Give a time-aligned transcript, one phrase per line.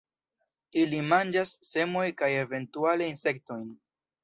[0.83, 3.71] Ili manĝas semojn kaj eventuale insektojn.